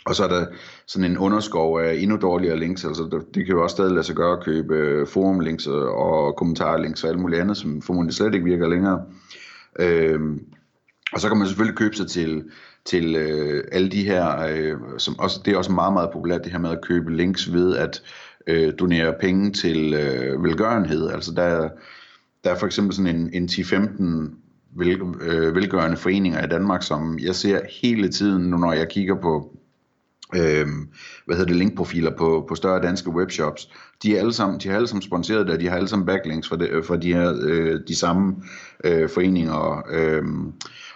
og 0.05 0.15
så 0.15 0.23
er 0.23 0.27
der 0.27 0.45
sådan 0.87 1.11
en 1.11 1.17
underskov 1.17 1.79
af 1.79 1.93
endnu 1.93 2.17
dårligere 2.17 2.59
links, 2.59 2.85
altså 2.85 3.23
det 3.33 3.45
kan 3.45 3.55
jo 3.55 3.63
også 3.63 3.73
stadig 3.73 3.91
lade 3.91 4.03
sig 4.03 4.15
gøre 4.15 4.37
at 4.37 4.43
købe 4.43 4.75
øh, 4.75 5.07
forumlinks 5.07 5.67
og 5.67 6.35
kommentarlinks 6.35 7.03
og 7.03 7.09
alt 7.09 7.19
muligt 7.19 7.41
andet, 7.41 7.57
som 7.57 7.81
formodentlig 7.81 8.15
slet 8.15 8.33
ikke 8.33 8.45
virker 8.45 8.67
længere. 8.67 9.03
Øh, 9.79 10.19
og 11.13 11.19
så 11.19 11.27
kan 11.27 11.37
man 11.37 11.47
selvfølgelig 11.47 11.77
købe 11.77 11.95
sig 11.95 12.07
til 12.07 12.43
til 12.85 13.15
øh, 13.15 13.63
alle 13.71 13.89
de 13.89 14.03
her, 14.03 14.39
øh, 14.49 14.77
som 14.97 15.19
også, 15.19 15.41
det 15.45 15.53
er 15.53 15.57
også 15.57 15.71
meget, 15.71 15.93
meget 15.93 16.09
populært, 16.13 16.43
det 16.43 16.51
her 16.51 16.59
med 16.59 16.69
at 16.69 16.81
købe 16.81 17.15
links 17.15 17.53
ved 17.53 17.75
at 17.75 18.01
øh, 18.47 18.73
donere 18.79 19.13
penge 19.21 19.51
til 19.51 19.93
øh, 19.93 20.43
velgørenhed. 20.43 21.09
Altså 21.09 21.31
der, 21.31 21.69
der 22.43 22.51
er 22.51 22.55
for 22.59 22.65
eksempel 22.65 22.95
sådan 22.95 23.15
en, 23.15 23.29
en 23.33 23.45
10-15 23.45 24.35
vel, 24.75 25.01
øh, 25.21 25.55
velgørende 25.55 25.97
foreninger 25.97 26.45
i 26.45 26.47
Danmark, 26.47 26.83
som 26.83 27.19
jeg 27.19 27.35
ser 27.35 27.59
hele 27.81 28.09
tiden, 28.09 28.43
nu 28.43 28.57
når 28.57 28.73
jeg 28.73 28.89
kigger 28.89 29.15
på 29.21 29.58
øh, 30.35 30.67
hvad 31.25 31.35
hedder 31.35 31.45
det, 31.45 31.55
linkprofiler 31.55 32.11
på, 32.17 32.45
på 32.49 32.55
større 32.55 32.81
danske 32.81 33.09
webshops. 33.09 33.69
De 34.03 34.15
er 34.15 34.19
alle 34.19 34.33
sammen, 34.33 34.59
de 34.59 34.69
har 34.69 34.75
alle 34.75 34.87
sammen 34.87 35.01
sponsoreret 35.01 35.47
det, 35.47 35.55
og 35.55 35.61
de 35.61 35.67
har 35.67 35.75
alle 35.75 35.87
sammen 35.87 36.05
backlinks 36.05 36.47
for, 36.47 36.55
det, 36.55 36.69
øh, 36.69 36.83
for 36.83 36.95
de 36.95 37.13
her 37.13 37.33
øh, 37.41 37.79
de 37.87 37.95
samme 37.95 38.35
øh, 38.83 39.09
foreninger. 39.09 39.83
Øh, 39.91 40.23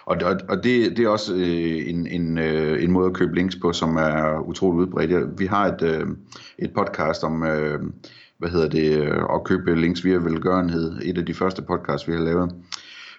og, 0.04 0.16
og, 0.24 0.36
og 0.48 0.64
det, 0.64 0.96
det 0.96 1.04
er 1.04 1.08
også 1.08 1.34
øh, 1.34 1.88
en, 1.88 2.06
en, 2.06 2.38
øh, 2.38 2.84
en 2.84 2.90
måde 2.90 3.06
at 3.06 3.14
købe 3.14 3.34
links 3.34 3.56
på, 3.56 3.72
som 3.72 3.96
er 3.96 4.48
utroligt 4.48 4.80
udbredt. 4.80 5.38
Vi 5.38 5.46
har 5.46 5.66
et, 5.66 5.82
øh, 5.82 6.06
et 6.58 6.72
podcast 6.74 7.24
om, 7.24 7.42
øh, 7.42 7.80
hvad 8.38 8.50
hedder 8.50 8.68
det, 8.68 8.98
øh, 8.98 9.22
at 9.34 9.44
købe 9.44 9.80
links 9.80 10.04
via 10.04 10.16
velgørenhed. 10.16 11.00
Et 11.02 11.18
af 11.18 11.26
de 11.26 11.34
første 11.34 11.62
podcasts, 11.62 12.08
vi 12.08 12.12
har 12.12 12.20
lavet. 12.20 12.54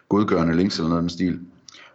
Godgørende 0.10 0.56
links 0.56 0.78
eller 0.78 0.90
noget 0.90 1.00
af 1.00 1.04
den 1.04 1.10
stil. 1.10 1.40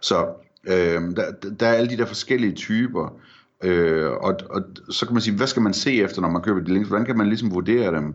Så 0.01 0.27
øh, 0.67 1.15
der, 1.15 1.31
der 1.59 1.67
er 1.67 1.73
alle 1.73 1.89
de 1.89 1.97
der 1.97 2.05
forskellige 2.05 2.53
typer. 2.53 3.19
Øh, 3.63 4.11
og, 4.11 4.37
og 4.49 4.61
så 4.89 5.05
kan 5.05 5.13
man 5.13 5.21
sige, 5.21 5.37
hvad 5.37 5.47
skal 5.47 5.61
man 5.61 5.73
se 5.73 6.01
efter, 6.01 6.21
når 6.21 6.29
man 6.29 6.41
køber 6.41 6.59
de 6.59 6.73
links? 6.73 6.89
Hvordan 6.89 7.05
kan 7.05 7.17
man 7.17 7.27
ligesom 7.27 7.53
vurdere 7.53 7.95
dem? 7.95 8.13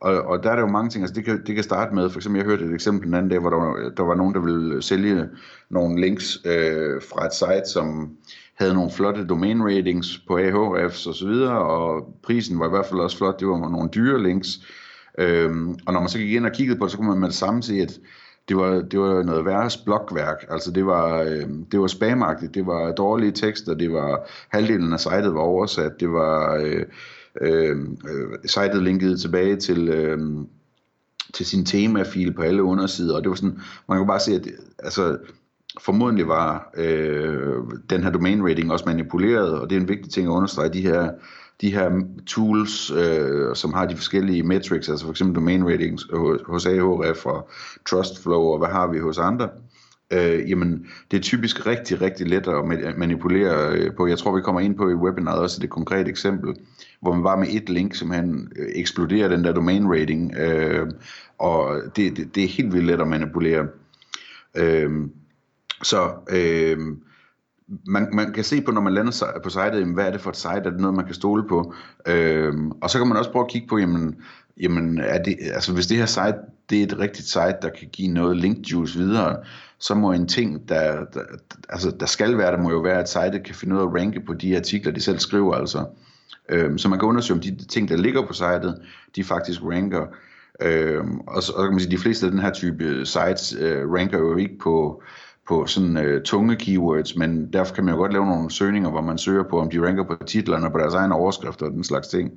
Og, 0.00 0.22
og 0.22 0.42
der 0.42 0.50
er 0.50 0.54
der 0.54 0.62
jo 0.62 0.68
mange 0.68 0.90
ting, 0.90 1.02
altså 1.02 1.14
det 1.14 1.24
kan, 1.24 1.42
det 1.46 1.54
kan 1.54 1.64
starte 1.64 1.94
med, 1.94 2.10
for 2.10 2.18
eksempel 2.18 2.38
jeg 2.38 2.46
hørte 2.46 2.64
et 2.64 2.74
eksempel 2.74 3.06
den 3.06 3.14
anden 3.14 3.30
dag, 3.30 3.38
hvor 3.38 3.50
der 3.50 3.56
var, 3.56 3.90
der 3.96 4.02
var 4.02 4.14
nogen, 4.14 4.34
der 4.34 4.40
ville 4.40 4.82
sælge 4.82 5.28
nogle 5.70 6.00
links 6.00 6.38
øh, 6.44 7.02
fra 7.10 7.26
et 7.26 7.34
site, 7.34 7.72
som 7.72 8.10
havde 8.54 8.74
nogle 8.74 8.90
flotte 8.90 9.26
domain 9.26 9.62
ratings 9.62 10.18
på 10.28 10.36
Ahrefs 10.36 11.06
og 11.06 11.14
så 11.14 11.26
videre, 11.26 11.58
og 11.58 12.14
prisen 12.22 12.58
var 12.58 12.66
i 12.66 12.70
hvert 12.70 12.86
fald 12.86 13.00
også 13.00 13.16
flot, 13.16 13.40
det 13.40 13.48
var 13.48 13.70
nogle 13.70 13.90
dyre 13.94 14.22
links. 14.22 14.48
Øhm, 15.18 15.74
og 15.86 15.92
når 15.92 16.00
man 16.00 16.08
så 16.08 16.18
gik 16.18 16.32
ind 16.32 16.46
og 16.46 16.52
kiggede 16.52 16.78
på 16.78 16.84
det, 16.84 16.90
så 16.90 16.96
kunne 16.96 17.08
man 17.08 17.18
med 17.18 17.28
det 17.28 17.36
samme 17.36 17.62
se, 17.62 17.74
at 17.74 17.98
det 18.48 18.56
var, 18.56 18.80
det 18.80 19.00
var 19.00 19.22
noget 19.22 19.44
værres 19.44 19.76
blokværk. 19.76 20.44
Altså 20.50 20.70
det 20.70 20.86
var, 20.86 21.20
øh, 21.20 21.48
det 21.72 21.80
var 21.80 21.86
spamagtigt, 21.86 22.54
det 22.54 22.66
var 22.66 22.92
dårlige 22.92 23.32
tekster, 23.32 23.74
det 23.74 23.92
var 23.92 24.28
halvdelen 24.48 24.92
af 24.92 25.00
sitet 25.00 25.34
var 25.34 25.40
oversat, 25.40 26.00
det 26.00 26.12
var... 26.12 26.56
Øh, 26.56 26.84
øh, 27.40 27.76
øh 27.80 28.38
sitet 28.46 28.82
linket 28.82 29.20
tilbage 29.20 29.56
til, 29.56 29.88
øh, 29.88 30.18
til 31.34 31.46
sin 31.46 31.64
temafil 31.64 32.32
på 32.32 32.42
alle 32.42 32.62
undersider, 32.62 33.16
og 33.16 33.22
det 33.22 33.28
var 33.28 33.36
sådan, 33.36 33.60
man 33.88 33.98
kunne 33.98 34.06
bare 34.06 34.20
se, 34.20 34.34
at 34.34 34.48
altså, 34.78 35.18
formodentlig 35.80 36.28
var 36.28 36.70
øh, 36.76 37.56
den 37.90 38.02
her 38.02 38.10
domain 38.10 38.48
rating 38.48 38.72
også 38.72 38.84
manipuleret, 38.86 39.60
og 39.60 39.70
det 39.70 39.76
er 39.76 39.80
en 39.80 39.88
vigtig 39.88 40.12
ting 40.12 40.26
at 40.26 40.32
understrege, 40.32 40.68
de 40.68 40.80
her, 40.80 41.10
de 41.62 41.72
her 41.72 41.90
tools, 42.26 42.90
øh, 42.90 43.56
som 43.56 43.72
har 43.72 43.86
de 43.86 43.96
forskellige 43.96 44.42
metrics, 44.42 44.88
altså 44.88 45.04
for 45.04 45.10
eksempel 45.10 45.36
domain 45.36 45.64
ratings 45.64 46.06
hos 46.46 46.66
Ahref 46.66 47.26
og 47.26 47.48
Trustflow, 47.88 48.42
og 48.42 48.58
hvad 48.58 48.68
har 48.68 48.86
vi 48.86 48.98
hos 48.98 49.18
andre, 49.18 49.48
øh, 50.12 50.50
jamen 50.50 50.86
det 51.10 51.16
er 51.16 51.20
typisk 51.22 51.66
rigtig, 51.66 52.00
rigtig 52.00 52.28
let 52.28 52.48
at 52.48 52.98
manipulere 52.98 53.72
øh, 53.72 53.94
på. 53.96 54.06
Jeg 54.06 54.18
tror, 54.18 54.36
vi 54.36 54.42
kommer 54.42 54.60
ind 54.60 54.76
på 54.76 54.90
i 54.90 54.94
webinaret 54.94 55.40
også 55.40 55.60
det 55.60 55.70
konkrete 55.70 56.10
eksempel, 56.10 56.56
hvor 57.00 57.12
man 57.14 57.22
bare 57.22 57.40
med 57.40 57.48
et 57.50 57.68
link 57.68 57.94
simpelthen 57.94 58.52
øh, 58.56 58.68
eksploderer 58.74 59.28
den 59.28 59.44
der 59.44 59.52
domain 59.52 59.88
rating, 59.88 60.36
øh, 60.36 60.86
og 61.38 61.80
det, 61.96 62.16
det, 62.16 62.34
det 62.34 62.44
er 62.44 62.48
helt 62.48 62.72
vildt 62.72 62.86
let 62.86 63.00
at 63.00 63.08
manipulere. 63.08 63.66
Øh, 64.56 64.90
så 65.82 66.10
øh, 66.30 66.78
man, 67.86 68.08
man 68.12 68.32
kan 68.32 68.44
se 68.44 68.60
på, 68.60 68.70
når 68.70 68.80
man 68.80 68.94
lander 68.94 69.40
på 69.42 69.50
sitet, 69.50 69.80
jamen, 69.80 69.94
hvad 69.94 70.06
er 70.06 70.10
det 70.10 70.20
for 70.20 70.30
et 70.30 70.36
site, 70.36 70.48
er 70.48 70.70
det 70.70 70.80
noget, 70.80 70.96
man 70.96 71.04
kan 71.04 71.14
stole 71.14 71.48
på? 71.48 71.74
Øhm, 72.06 72.70
og 72.70 72.90
så 72.90 72.98
kan 72.98 73.08
man 73.08 73.16
også 73.16 73.32
prøve 73.32 73.44
at 73.44 73.50
kigge 73.50 73.68
på, 73.68 73.78
jamen, 73.78 74.16
jamen 74.60 74.98
er 74.98 75.22
det, 75.22 75.36
altså 75.54 75.72
hvis 75.72 75.86
det 75.86 75.96
her 75.96 76.06
site, 76.06 76.34
det 76.70 76.78
er 76.78 76.82
et 76.82 76.98
rigtigt 76.98 77.28
site, 77.28 77.56
der 77.62 77.70
kan 77.78 77.88
give 77.92 78.08
noget 78.08 78.36
link 78.36 78.58
juice 78.58 78.98
videre, 78.98 79.36
så 79.78 79.94
må 79.94 80.12
en 80.12 80.28
ting, 80.28 80.68
der, 80.68 81.04
der, 81.14 81.20
altså, 81.68 81.90
der 82.00 82.06
skal 82.06 82.38
være, 82.38 82.52
der 82.52 82.62
må 82.62 82.70
jo 82.70 82.78
være, 82.78 83.00
at 83.00 83.08
sitet 83.08 83.44
kan 83.44 83.54
finde 83.54 83.74
ud 83.74 83.80
af 83.80 83.86
at 83.86 83.94
ranke 83.94 84.20
på 84.26 84.34
de 84.34 84.56
artikler, 84.56 84.92
de 84.92 85.00
selv 85.00 85.18
skriver, 85.18 85.54
altså. 85.54 85.84
Øhm, 86.48 86.78
så 86.78 86.88
man 86.88 86.98
kan 86.98 87.08
undersøge, 87.08 87.36
om 87.36 87.40
de 87.40 87.64
ting, 87.64 87.88
der 87.88 87.96
ligger 87.96 88.26
på 88.26 88.32
sitet, 88.32 88.82
de 89.16 89.24
faktisk 89.24 89.60
ranker. 89.62 90.06
Øhm, 90.60 91.20
og 91.20 91.42
så 91.42 91.52
og 91.52 91.64
kan 91.64 91.72
man 91.72 91.80
sige, 91.80 91.90
de 91.90 92.02
fleste 92.02 92.26
af 92.26 92.32
den 92.32 92.40
her 92.40 92.52
type 92.52 93.06
sites 93.06 93.56
øh, 93.58 93.92
ranker 93.92 94.18
jo 94.18 94.36
ikke 94.36 94.58
på, 94.58 95.02
på 95.52 95.66
sådan 95.66 95.96
øh, 95.96 96.22
tunge 96.22 96.56
keywords, 96.56 97.16
men 97.16 97.52
derfor 97.52 97.74
kan 97.74 97.84
man 97.84 97.94
jo 97.94 98.00
godt 98.00 98.12
lave 98.12 98.26
nogle 98.26 98.50
søgninger, 98.50 98.90
hvor 98.90 99.00
man 99.00 99.18
søger 99.18 99.42
på, 99.50 99.60
om 99.60 99.70
de 99.70 99.86
ranker 99.86 100.04
på 100.04 100.16
titlerne, 100.26 100.70
på 100.70 100.78
deres 100.78 100.94
egne 100.94 101.14
overskrifter 101.14 101.66
og 101.66 101.72
den 101.72 101.84
slags 101.84 102.08
ting. 102.08 102.30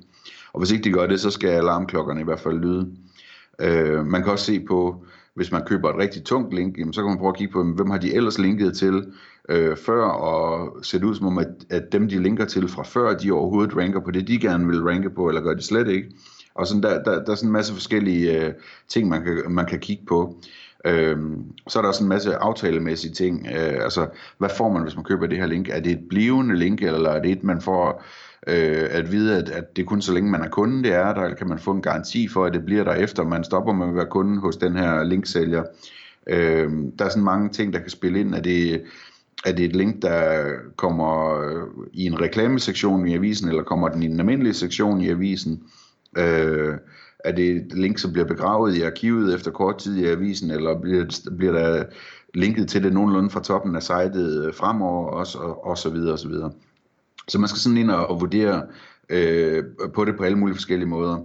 Og 0.52 0.60
hvis 0.60 0.70
ikke 0.72 0.84
de 0.84 0.92
gør 0.92 1.06
det, 1.06 1.20
så 1.20 1.30
skal 1.30 1.48
alarmklokkerne 1.48 2.20
i 2.20 2.24
hvert 2.24 2.40
fald 2.40 2.58
lyde. 2.58 2.88
Øh, 3.60 4.06
man 4.06 4.22
kan 4.22 4.32
også 4.32 4.44
se 4.44 4.60
på, 4.60 5.04
hvis 5.34 5.52
man 5.52 5.62
køber 5.66 5.90
et 5.90 5.98
rigtig 5.98 6.24
tungt 6.24 6.54
link, 6.54 6.78
jamen, 6.78 6.92
så 6.92 7.00
kan 7.00 7.08
man 7.08 7.18
prøve 7.18 7.28
at 7.28 7.36
kigge 7.36 7.52
på, 7.52 7.62
hvem 7.62 7.90
har 7.90 7.98
de 7.98 8.14
ellers 8.14 8.38
linket 8.38 8.76
til 8.76 9.04
øh, 9.48 9.76
før, 9.76 10.04
og 10.04 10.76
sætte 10.84 11.06
ud 11.06 11.14
som 11.14 11.26
om, 11.26 11.38
at, 11.38 11.48
at 11.70 11.92
dem 11.92 12.08
de 12.08 12.22
linker 12.22 12.44
til 12.44 12.68
fra 12.68 12.82
før, 12.82 13.16
de 13.16 13.32
overhovedet 13.32 13.76
ranker 13.76 14.00
på 14.00 14.10
det, 14.10 14.28
de 14.28 14.38
gerne 14.38 14.66
vil 14.66 14.82
ranke 14.82 15.10
på, 15.10 15.28
eller 15.28 15.40
gør 15.40 15.54
de 15.54 15.62
slet 15.62 15.88
ikke. 15.88 16.08
Og 16.58 16.66
sådan, 16.66 16.82
der, 16.82 17.02
der, 17.02 17.24
der 17.24 17.32
er 17.32 17.34
sådan 17.34 17.48
en 17.48 17.52
masse 17.52 17.72
forskellige 17.72 18.46
øh, 18.46 18.52
ting, 18.88 19.08
man 19.08 19.24
kan, 19.24 19.42
man 19.48 19.66
kan 19.66 19.78
kigge 19.78 20.04
på. 20.06 20.36
Øhm, 20.84 21.42
så 21.68 21.78
er 21.78 21.82
der 21.82 21.88
også 21.88 22.04
en 22.04 22.08
masse 22.08 22.36
aftalemæssige 22.36 23.14
ting. 23.14 23.46
Øh, 23.46 23.84
altså, 23.84 24.06
hvad 24.38 24.48
får 24.56 24.72
man, 24.72 24.82
hvis 24.82 24.96
man 24.96 25.04
køber 25.04 25.26
det 25.26 25.38
her 25.38 25.46
link? 25.46 25.68
Er 25.68 25.80
det 25.80 25.92
et 25.92 26.08
blivende 26.08 26.56
link, 26.56 26.82
eller 26.82 27.10
er 27.10 27.22
det 27.22 27.30
et, 27.30 27.44
man 27.44 27.60
får 27.60 28.04
øh, 28.46 28.86
at 28.90 29.12
vide, 29.12 29.36
at, 29.36 29.48
at 29.48 29.76
det 29.76 29.82
er 29.82 29.86
kun 29.86 30.02
så 30.02 30.12
længe 30.12 30.30
man 30.30 30.42
er 30.42 30.48
kunde, 30.48 30.82
det 30.82 30.92
er 30.92 31.14
der, 31.14 31.22
eller 31.22 31.36
kan 31.36 31.48
man 31.48 31.58
få 31.58 31.70
en 31.70 31.82
garanti 31.82 32.28
for, 32.28 32.44
at 32.44 32.54
det 32.54 32.64
bliver 32.64 32.84
der 32.84 32.94
efter, 32.94 33.24
man 33.24 33.44
stopper 33.44 33.72
med 33.72 33.88
at 33.88 33.94
være 33.94 34.06
kunde 34.10 34.40
hos 34.40 34.56
den 34.56 34.76
her 34.76 35.04
linksælger. 35.04 35.64
Øh, 36.26 36.70
der 36.98 37.04
er 37.04 37.08
sådan 37.08 37.24
mange 37.24 37.48
ting, 37.48 37.72
der 37.72 37.78
kan 37.78 37.90
spille 37.90 38.20
ind. 38.20 38.34
Er 38.34 38.40
det, 38.40 38.82
er 39.46 39.52
det 39.52 39.64
et 39.64 39.76
link, 39.76 40.02
der 40.02 40.44
kommer 40.76 41.40
øh, 41.40 41.66
i 41.92 42.04
en 42.04 42.20
reklamesektion 42.20 43.08
i 43.08 43.14
avisen, 43.14 43.48
eller 43.48 43.62
kommer 43.62 43.88
den 43.88 44.02
i 44.02 44.06
en 44.06 44.20
almindelig 44.20 44.54
sektion 44.54 45.00
i 45.00 45.10
avisen? 45.10 45.62
Øh, 46.16 46.74
er 47.18 47.32
det 47.32 47.50
et 47.50 47.72
link, 47.72 47.98
som 47.98 48.12
bliver 48.12 48.26
begravet 48.26 48.76
i 48.76 48.82
arkivet 48.82 49.34
efter 49.34 49.50
kort 49.50 49.78
tid 49.78 49.96
i 49.96 50.06
avisen, 50.06 50.50
eller 50.50 50.80
bliver, 50.80 51.20
bliver 51.36 51.52
der 51.52 51.84
linket 52.34 52.68
til 52.68 52.82
det 52.82 52.92
nogenlunde 52.92 53.30
fra 53.30 53.42
toppen 53.42 53.76
af 53.76 53.82
sitet 53.82 54.46
øh, 54.46 54.54
fremover, 54.54 55.08
og, 55.08 55.26
og, 55.34 55.66
og 55.66 55.78
så 55.78 55.90
videre, 55.90 56.12
og 56.12 56.18
så 56.18 56.28
videre. 56.28 56.52
Så 57.28 57.38
man 57.38 57.48
skal 57.48 57.58
sådan 57.58 57.78
ind 57.78 57.90
og, 57.90 58.06
og 58.06 58.20
vurdere 58.20 58.62
øh, 59.08 59.64
på 59.94 60.04
det 60.04 60.16
på 60.16 60.24
alle 60.24 60.38
mulige 60.38 60.56
forskellige 60.56 60.88
måder. 60.88 61.18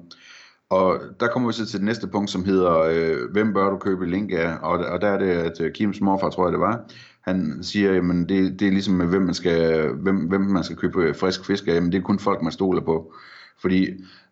Og 0.69 0.99
der 1.19 1.27
kommer 1.27 1.49
vi 1.49 1.53
så 1.53 1.65
til 1.65 1.79
det 1.79 1.85
næste 1.85 2.07
punkt, 2.07 2.29
som 2.29 2.45
hedder, 2.45 2.79
øh, 2.79 3.31
hvem 3.31 3.53
bør 3.53 3.69
du 3.69 3.77
købe 3.77 4.09
link 4.09 4.31
af? 4.31 4.57
Og, 4.61 4.79
og 4.79 5.01
der 5.01 5.07
er 5.07 5.17
det, 5.17 5.29
at 5.29 5.61
øh, 5.61 5.73
Kims 5.73 6.01
morfar, 6.01 6.29
tror 6.29 6.45
jeg 6.45 6.51
det 6.51 6.59
var, 6.59 6.83
han 7.21 7.57
siger, 7.61 7.93
jamen 7.93 8.29
det, 8.29 8.59
det 8.59 8.67
er 8.67 8.71
ligesom 8.71 8.93
med, 8.93 9.05
hvem 9.05 9.21
man 9.21 9.33
skal, 9.33 9.89
hvem, 9.89 10.15
hvem 10.15 10.41
man 10.41 10.63
skal 10.63 10.77
købe 10.77 11.13
frisk 11.13 11.45
fisk 11.45 11.67
af, 11.67 11.81
men 11.81 11.91
det 11.91 11.97
er 11.97 12.01
kun 12.01 12.19
folk, 12.19 12.41
man 12.41 12.51
stoler 12.51 12.81
på. 12.81 13.13
Fordi 13.61 13.87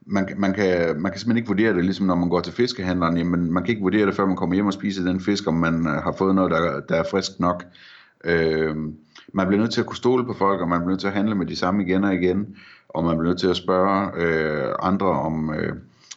man, 0.05 0.27
man, 0.37 0.53
kan, 0.53 1.01
man 1.01 1.11
kan 1.11 1.19
simpelthen 1.19 1.37
ikke 1.37 1.47
vurdere 1.47 1.73
det, 1.73 1.85
ligesom 1.85 2.05
når 2.05 2.15
man 2.15 2.29
går 2.29 2.39
til 2.39 2.53
fiskehandleren, 2.53 3.17
jamen 3.17 3.51
man 3.51 3.63
kan 3.63 3.69
ikke 3.69 3.81
vurdere 3.81 4.05
det, 4.05 4.15
før 4.15 4.25
man 4.25 4.35
kommer 4.35 4.55
hjem 4.55 4.65
og 4.65 4.73
spiser 4.73 5.03
den 5.03 5.19
fisk, 5.19 5.47
om 5.47 5.53
man 5.53 5.87
øh, 5.87 5.93
har 5.93 6.15
fået 6.17 6.35
noget, 6.35 6.51
der, 6.51 6.79
der 6.89 6.95
er 6.95 7.03
frisk 7.11 7.39
nok. 7.39 7.65
Øh, 8.23 8.75
man 9.33 9.47
bliver 9.47 9.61
nødt 9.61 9.71
til 9.71 9.81
at 9.81 9.87
kunne 9.87 9.97
stole 9.97 10.25
på 10.25 10.33
folk, 10.33 10.61
og 10.61 10.67
man 10.67 10.79
bliver 10.79 10.89
nødt 10.89 10.99
til 10.99 11.07
at 11.07 11.13
handle 11.13 11.35
med 11.35 11.45
de 11.45 11.55
samme 11.55 11.83
igen 11.83 12.03
og 12.03 12.13
igen, 12.13 12.55
og 12.89 13.03
man 13.03 13.17
bliver 13.17 13.29
nødt 13.29 13.39
til 13.39 13.47
at 13.47 13.55
spørge 13.55 14.11
øh, 14.15 14.75
andre 14.81 15.07
om, 15.07 15.53
øh, 15.53 15.73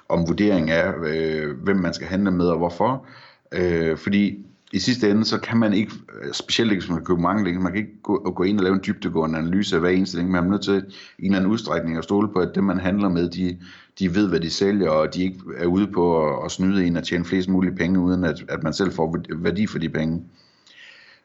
om 0.09 0.29
vurdering 0.29 0.71
af, 0.71 0.93
øh, 1.07 1.57
hvem 1.63 1.77
man 1.77 1.95
skal 1.95 2.07
handle 2.07 2.31
med 2.31 2.47
og 2.47 2.59
hvorfor. 2.59 3.07
Øh, 3.53 3.97
fordi 3.97 4.47
i 4.73 4.79
sidste 4.79 5.11
ende, 5.11 5.25
så 5.25 5.39
kan 5.39 5.59
man 5.59 5.73
ikke, 5.73 5.93
øh, 6.23 6.33
specielt 6.33 6.73
ikke 6.73 6.83
hvis 6.83 6.91
man 6.91 7.05
køber 7.05 7.21
mange 7.21 7.45
links, 7.45 7.63
man 7.63 7.73
kan 7.73 7.81
ikke 7.81 8.03
gå, 8.03 8.33
gå 8.37 8.43
ind 8.43 8.59
og 8.59 8.65
lave 8.65 8.75
en 8.75 8.83
dybdegående 8.87 9.39
analyse 9.39 9.77
af 9.77 9.81
hver 9.81 9.91
eneste 9.91 10.17
link, 10.17 10.31
man 10.31 10.45
er 10.45 10.51
nødt 10.51 10.63
til 10.63 10.75
i 10.75 10.77
en 10.79 10.85
eller 11.19 11.37
anden 11.37 11.53
udstrækning 11.53 11.99
at 11.99 12.05
stole 12.05 12.29
på, 12.29 12.39
at 12.39 12.55
dem 12.55 12.65
man 12.65 12.79
handler 12.79 13.09
med, 13.09 13.31
de, 13.31 13.59
de 13.99 14.15
ved, 14.15 14.29
hvad 14.29 14.41
de 14.41 14.51
sælger, 14.51 14.91
og 14.91 15.15
de 15.15 15.23
ikke 15.23 15.39
er 15.57 15.67
ude 15.67 15.87
på 15.87 16.27
at, 16.27 16.45
at 16.45 16.51
snyde 16.51 16.87
en 16.87 16.97
og 16.97 17.05
tjene 17.05 17.25
flest 17.25 17.49
mulige 17.49 17.77
penge, 17.77 18.01
uden 18.01 18.25
at, 18.25 18.45
at 18.49 18.63
man 18.63 18.73
selv 18.73 18.93
får 18.93 19.17
værdi 19.37 19.67
for 19.67 19.79
de 19.79 19.89
penge. 19.89 20.23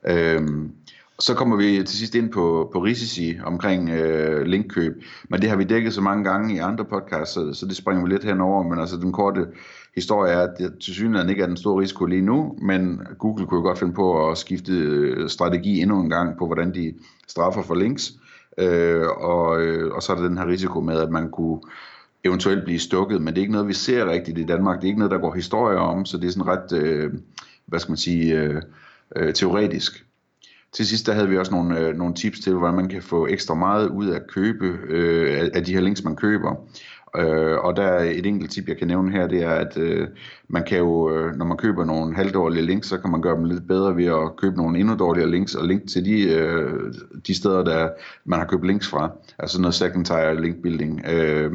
Øhm, 0.07 0.71
så 1.19 1.33
kommer 1.33 1.55
vi 1.55 1.83
til 1.83 1.97
sidst 1.97 2.15
ind 2.15 2.31
på, 2.31 2.69
på 2.73 2.79
risici 2.79 3.39
omkring 3.43 3.89
øh, 3.89 4.45
linkkøb, 4.45 5.03
men 5.29 5.41
det 5.41 5.49
har 5.49 5.57
vi 5.57 5.63
dækket 5.63 5.93
så 5.93 6.01
mange 6.01 6.23
gange 6.23 6.55
i 6.55 6.57
andre 6.57 6.85
podcasts, 6.85 7.33
så, 7.33 7.53
så 7.53 7.65
det 7.65 7.75
springer 7.75 8.03
vi 8.03 8.09
lidt 8.09 8.23
henover, 8.23 8.63
men 8.63 8.79
altså 8.79 8.97
den 8.97 9.11
korte 9.11 9.45
historie 9.97 10.33
er, 10.33 10.41
at 10.41 10.57
det 10.57 10.73
til 10.81 10.93
synligheden 10.93 11.29
ikke 11.29 11.43
er 11.43 11.47
den 11.47 11.57
store 11.57 11.81
risiko 11.81 12.05
lige 12.05 12.21
nu, 12.21 12.55
men 12.61 13.01
Google 13.19 13.45
kunne 13.45 13.57
jo 13.57 13.63
godt 13.63 13.79
finde 13.79 13.93
på 13.93 14.29
at 14.29 14.37
skifte 14.37 14.71
øh, 14.73 15.29
strategi 15.29 15.81
endnu 15.81 15.99
en 16.01 16.09
gang 16.09 16.37
på, 16.37 16.45
hvordan 16.45 16.73
de 16.73 16.93
straffer 17.27 17.61
for 17.61 17.75
links, 17.75 18.13
øh, 18.57 19.07
og, 19.07 19.61
øh, 19.61 19.93
og 19.93 20.03
så 20.03 20.11
er 20.11 20.15
der 20.15 20.27
den 20.27 20.37
her 20.37 20.47
risiko 20.47 20.81
med, 20.81 20.99
at 20.99 21.09
man 21.09 21.29
kunne 21.29 21.59
eventuelt 22.23 22.63
blive 22.63 22.79
stukket, 22.79 23.21
men 23.21 23.27
det 23.27 23.37
er 23.37 23.41
ikke 23.41 23.53
noget, 23.53 23.67
vi 23.67 23.73
ser 23.73 24.11
rigtigt 24.11 24.37
i 24.37 24.43
Danmark, 24.43 24.77
det 24.77 24.83
er 24.83 24.87
ikke 24.87 24.99
noget, 24.99 25.11
der 25.11 25.17
går 25.17 25.33
historier 25.33 25.79
om, 25.79 26.05
så 26.05 26.17
det 26.17 26.27
er 26.27 26.31
sådan 26.31 26.47
ret, 26.47 26.71
øh, 26.71 27.13
hvad 27.65 27.79
skal 27.79 27.91
man 27.91 27.97
sige, 27.97 28.39
øh, 28.39 28.61
øh, 29.15 29.33
teoretisk. 29.33 30.05
Til 30.73 30.87
sidst 30.87 31.05
der 31.05 31.13
havde 31.13 31.29
vi 31.29 31.37
også 31.37 31.51
nogle, 31.51 31.79
øh, 31.79 31.95
nogle 31.95 32.13
tips 32.13 32.39
til, 32.39 32.53
hvordan 32.53 32.75
man 32.75 32.89
kan 32.89 33.01
få 33.01 33.27
ekstra 33.27 33.53
meget 33.53 33.89
ud 33.89 34.07
af 34.07 34.15
at 34.15 34.27
købe 34.27 34.65
øh, 34.89 35.39
af, 35.39 35.49
af 35.53 35.63
de 35.63 35.73
her 35.73 35.81
links, 35.81 36.03
man 36.03 36.15
køber. 36.15 36.55
Øh, 37.15 37.57
og 37.57 37.75
der 37.75 37.83
er 37.83 38.03
et 38.03 38.25
enkelt 38.25 38.51
tip, 38.51 38.67
jeg 38.67 38.77
kan 38.77 38.87
nævne 38.87 39.11
her, 39.11 39.27
det 39.27 39.43
er, 39.43 39.49
at 39.49 39.77
øh, 39.77 40.07
man 40.47 40.63
kan 40.63 40.77
jo, 40.77 41.15
øh, 41.15 41.35
når 41.35 41.45
man 41.45 41.57
køber 41.57 41.85
nogle 41.85 42.15
halvdårlige 42.15 42.65
links, 42.65 42.87
så 42.87 42.97
kan 42.97 43.11
man 43.11 43.21
gøre 43.21 43.35
dem 43.35 43.43
lidt 43.43 43.67
bedre 43.67 43.97
ved 43.97 44.05
at 44.05 44.35
købe 44.37 44.57
nogle 44.57 44.79
endnu 44.79 44.95
dårligere 44.95 45.31
links, 45.31 45.55
og 45.55 45.67
link 45.67 45.89
til 45.89 46.05
de, 46.05 46.21
øh, 46.21 46.93
de 47.27 47.35
steder, 47.35 47.63
der 47.63 47.89
man 48.25 48.39
har 48.39 48.45
købt 48.45 48.67
links 48.67 48.87
fra. 48.87 49.11
Altså 49.39 49.61
noget 49.61 49.75
second 49.75 50.05
tier 50.05 50.33
link 50.33 50.61
building, 50.61 51.05
øh, 51.09 51.51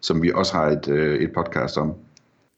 som 0.00 0.22
vi 0.22 0.32
også 0.34 0.52
har 0.52 0.66
et, 0.66 0.88
øh, 0.88 1.20
et 1.20 1.30
podcast 1.34 1.78
om. 1.78 1.94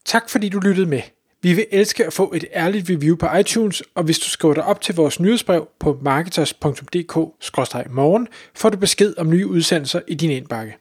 Tak 0.05 0.29
fordi 0.29 0.49
du 0.49 0.59
lyttede 0.59 0.87
med. 0.87 1.01
Vi 1.43 1.53
vil 1.53 1.67
elske 1.71 2.07
at 2.07 2.13
få 2.13 2.33
et 2.37 2.45
ærligt 2.55 2.91
review 2.91 3.17
på 3.17 3.27
iTunes, 3.41 3.83
og 3.95 4.05
hvis 4.05 4.19
du 4.19 4.31
skriver 4.31 4.55
dig 4.55 4.65
op 4.65 4.81
til 4.81 4.95
vores 4.95 5.21
nyhedsbrev 5.21 5.69
på 5.81 5.99
marketers.dk-morgen, 6.03 8.29
får 8.55 8.69
du 8.69 8.77
besked 8.77 9.15
om 9.19 9.31
nye 9.31 9.47
udsendelser 9.47 10.01
i 10.09 10.15
din 10.15 10.31
indbakke. 10.31 10.77